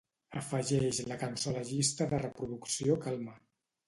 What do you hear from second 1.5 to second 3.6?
a la llista de reproducció Calma.